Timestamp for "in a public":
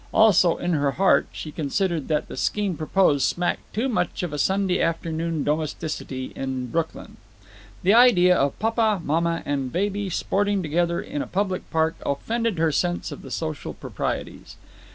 10.99-11.69